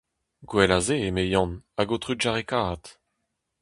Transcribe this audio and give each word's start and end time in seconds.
Gwell 0.49 0.71
a 0.77 0.79
se, 0.85 0.95
eme 1.07 1.23
Yann, 1.33 1.51
hag 1.75 1.87
ho 1.91 1.97
trugarekaat. 2.03 2.85